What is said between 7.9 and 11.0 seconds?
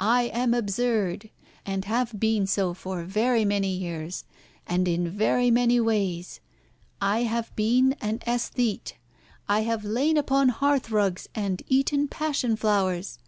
an æsthete. I have lain upon hearth